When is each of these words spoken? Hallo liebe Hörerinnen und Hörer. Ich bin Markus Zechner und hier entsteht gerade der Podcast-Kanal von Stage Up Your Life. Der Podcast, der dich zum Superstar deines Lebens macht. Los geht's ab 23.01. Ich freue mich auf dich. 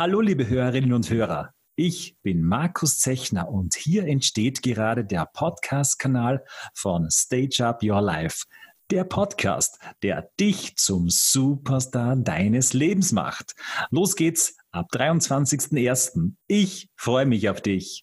Hallo 0.00 0.22
liebe 0.22 0.48
Hörerinnen 0.48 0.94
und 0.94 1.10
Hörer. 1.10 1.52
Ich 1.76 2.16
bin 2.22 2.42
Markus 2.42 3.00
Zechner 3.00 3.50
und 3.50 3.74
hier 3.74 4.06
entsteht 4.06 4.62
gerade 4.62 5.04
der 5.04 5.26
Podcast-Kanal 5.26 6.42
von 6.72 7.10
Stage 7.10 7.66
Up 7.66 7.82
Your 7.82 8.00
Life. 8.00 8.46
Der 8.90 9.04
Podcast, 9.04 9.78
der 10.02 10.30
dich 10.40 10.74
zum 10.76 11.10
Superstar 11.10 12.16
deines 12.16 12.72
Lebens 12.72 13.12
macht. 13.12 13.52
Los 13.90 14.16
geht's 14.16 14.56
ab 14.70 14.86
23.01. 14.90 16.32
Ich 16.46 16.88
freue 16.96 17.26
mich 17.26 17.50
auf 17.50 17.60
dich. 17.60 17.98